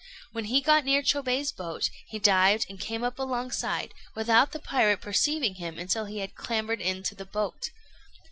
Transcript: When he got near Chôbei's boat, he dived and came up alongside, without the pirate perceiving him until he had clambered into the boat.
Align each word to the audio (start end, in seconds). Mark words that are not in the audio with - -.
When 0.31 0.45
he 0.45 0.61
got 0.61 0.83
near 0.83 1.03
Chôbei's 1.03 1.51
boat, 1.51 1.91
he 2.07 2.17
dived 2.17 2.65
and 2.67 2.79
came 2.79 3.03
up 3.03 3.19
alongside, 3.19 3.93
without 4.15 4.51
the 4.51 4.57
pirate 4.57 4.99
perceiving 4.99 5.53
him 5.57 5.77
until 5.77 6.05
he 6.05 6.17
had 6.17 6.33
clambered 6.33 6.81
into 6.81 7.13
the 7.13 7.23
boat. 7.23 7.69